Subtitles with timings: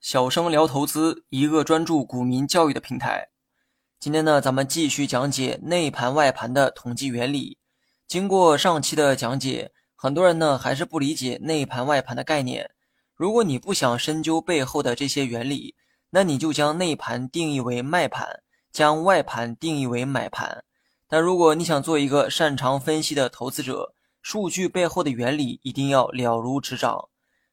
[0.00, 3.28] 小生聊投资，一个专注股民教育的平台。
[4.00, 7.58] 今天呢，咱们继续讲解内盘外盘的统计原理。
[8.08, 12.70] 经过上期的讲解，很多人呢还是不理解内盘外盘的概念。
[13.14, 15.76] 如果你不想深究背后的这些原理，
[16.10, 18.42] 那你就将内盘定义为卖盘，
[18.72, 20.64] 将外盘定义为买盘。
[21.08, 23.94] 但如果你想做一个擅长分析的投资者，
[24.28, 27.08] 数据背后的原理一定要了如指掌。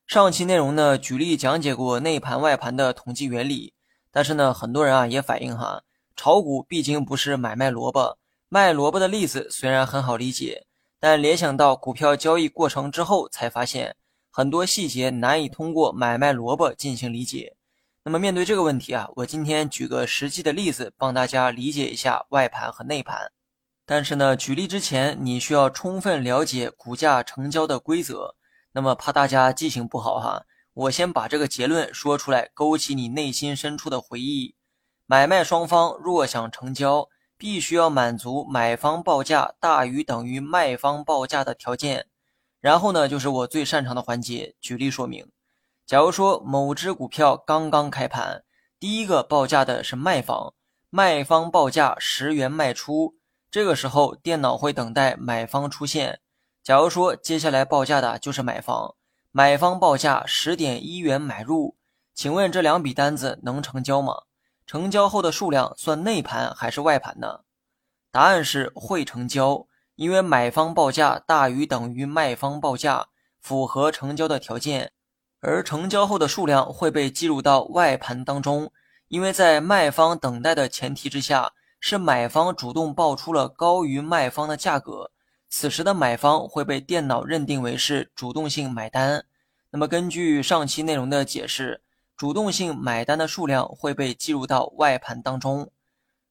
[0.07, 3.75] 上期内容呢，举例讲解过内盘外盘的统计原理，
[4.11, 5.83] 但是呢，很多人啊也反映哈。
[6.15, 8.17] 炒股毕竟不是买卖萝卜，
[8.49, 10.65] 卖萝卜的例子虽然很好理解，
[10.99, 13.95] 但联想到股票交易过程之后，才发现
[14.31, 17.55] 很多细节难以通过买卖萝卜进行理解。
[18.03, 23.31] 那么面对这个问题啊，我今天举个实际的例子，帮大家理解一下外盘和内盘。
[23.85, 28.35] 但是呢，举例之前你需要充分了解股价成交的规则。
[28.71, 34.55] 那么怕大家记性不好哈，我先把这个结论说出来，勾起你内心深处的回忆。
[35.05, 42.07] 买卖双方若想成交，必须要满足买方报价大于等于卖方报价的条件。
[42.61, 45.29] 然后呢，就是我最擅长的环节，举例说明。
[45.85, 48.45] 假如说某只股票刚刚开盘，
[48.79, 50.53] 第一个报价的是卖方，
[50.89, 53.15] 卖方报价十元卖出，
[53.53, 56.21] 这个时候电脑会等待买方出现。
[56.63, 58.95] 假如说接下来报价的就是买方，
[59.31, 61.77] 买方报价十点一元买入，
[62.15, 64.23] 请问这两笔单子能成交吗？
[64.65, 67.41] 成交后的数量算内盘还是外盘呢？
[68.09, 73.09] 答案是会成交，因为买方报价大于等于卖方报价，
[73.39, 74.93] 符合成交的条件。
[75.41, 78.71] 而成交后的数量会被计入到外盘当中，
[79.09, 81.53] 因为在卖方等待的前提之下，
[81.85, 85.11] 是买方主动报出了高于卖方的价格，
[85.49, 89.25] 此时的买方会被电脑认定为是主动性买单。
[89.69, 91.81] 那么根据上期内容的解释。
[92.15, 95.69] 主动性买单的数量会被计入到外盘当中。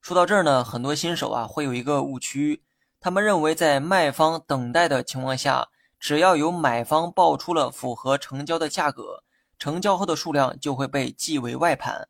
[0.01, 2.63] 说到这儿呢，很多新手啊会有一个误区，
[2.99, 5.69] 他们认为在卖方等待的情况下，
[5.99, 9.23] 只要有买方报出了符合成交的价格，
[9.59, 12.09] 成交后的数量就会被记为外盘。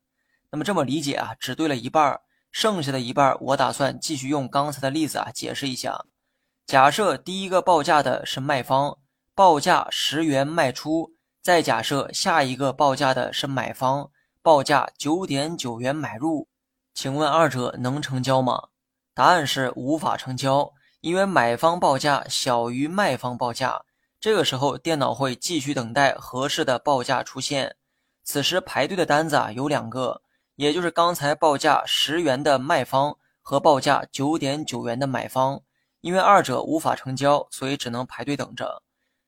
[0.50, 2.20] 那么这么理解啊，只对了一半儿，
[2.52, 6.04] 剩下的一半我打算继续用刚才的例子啊解释一下。
[6.66, 8.98] 假设第一个报价的是卖方，
[9.34, 11.14] 报价十元卖出。
[11.42, 14.08] 再假设下一个报价的是买方，
[14.42, 16.46] 报价九点九元买入，
[16.94, 18.68] 请问二者能成交吗？
[19.12, 23.82] 答案是无法成交，因为买方报价小于卖方报价。
[24.20, 27.74] 这个时候，电脑会继续等待合适的报价出现。
[28.22, 30.21] 此时排队的单子啊有两个，
[30.56, 35.62] 也就是刚才报价十元的卖方和报价九点九元的买方。
[36.02, 38.82] 因为二者无法成交，所以只能排队等着。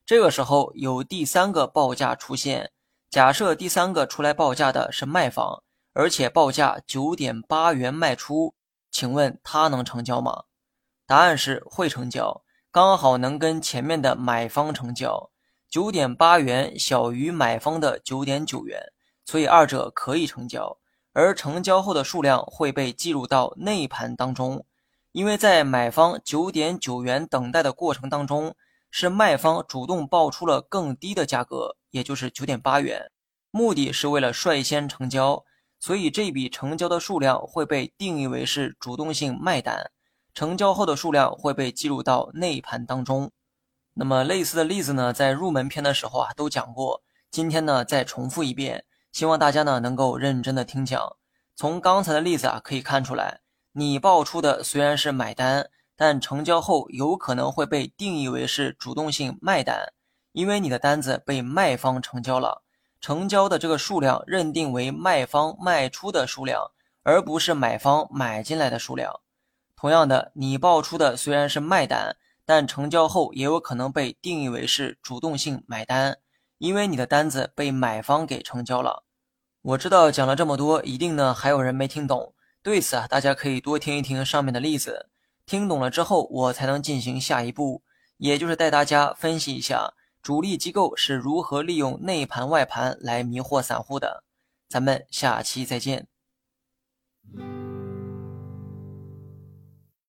[0.05, 2.73] 这个时候有第三个报价出现，
[3.09, 5.62] 假设第三个出来报价的是卖方，
[5.93, 8.56] 而且报价九点八元卖出，
[8.91, 10.43] 请问他能成交吗？
[11.06, 12.43] 答案是会成交，
[12.73, 15.31] 刚好能跟前面的买方成交。
[15.71, 18.93] 九点八元小于买方的九点九元，
[19.25, 20.77] 所以二者可以成交，
[21.15, 24.67] 而成交后的数量会被计入到内盘当中，
[25.13, 28.55] 因为在买方九点九元等待的过程当中。
[28.97, 33.11] 是卖方主动报出了更低的价格，也就是九点八元，
[33.51, 35.45] 目的是为了率先成交，
[35.81, 39.91] 所以这笔成交的数量会被定义为是主动性卖单，
[40.33, 43.33] 成交后的数量会被计入到内盘当中。
[43.95, 51.17] 那么类似的例子呢，在入门篇的时候啊都讲过，今天呢再重复一遍，希望大家呢能够认真的听讲。
[51.57, 53.41] 从刚才的例子啊可以看出来，
[53.73, 55.71] 你报出的虽然是买单。
[55.97, 59.93] 但成交后有可能会被定义为是主动性卖单，
[60.33, 62.65] 因为你的单子被卖方成交了，
[63.01, 66.73] 成交的这个数量认定为卖方卖出的数量，
[67.05, 69.21] 而不是买方买进来的数量。
[69.77, 76.19] 同样的，你报出的虽然是卖单，但成交后也有可能被定义为是主动性买单，
[76.59, 79.04] 因为你的单子被买方给成交了。
[79.64, 85.08] 我知道讲了这么多，一定呢还有人没听懂，对此啊，大家可以多听一听上面的例子。
[85.46, 87.82] 听懂了之后，我才能进行下一步，
[88.19, 94.22] 也就是带大家分析一下主力机构是如何利用内盘外盘来迷惑散户的。
[94.69, 96.08] 咱们下期再见。